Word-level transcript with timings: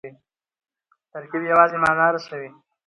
ترکیب 1.11 1.41
یوازي 1.51 1.77
مانا 1.83 2.07
رسوي. 2.13 2.49